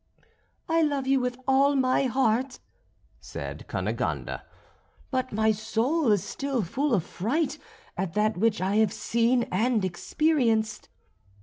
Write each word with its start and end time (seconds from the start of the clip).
"I 0.67 0.81
love 0.81 1.05
you 1.05 1.19
with 1.19 1.37
all 1.47 1.75
my 1.75 2.05
heart," 2.05 2.57
said 3.19 3.67
Cunegonde; 3.67 4.41
"but 5.11 5.31
my 5.31 5.51
soul 5.51 6.11
is 6.11 6.23
still 6.23 6.63
full 6.63 6.95
of 6.95 7.03
fright 7.03 7.59
at 7.95 8.15
that 8.15 8.35
which 8.35 8.61
I 8.61 8.77
have 8.77 8.91
seen 8.93 9.43
and 9.51 9.85
experienced." 9.85 10.89